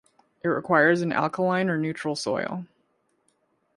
It 0.43 0.47
requires 0.47 1.03
an 1.03 1.11
alkaline 1.11 1.69
or 1.69 1.77
neutral 1.77 2.15
soil. 2.15 2.65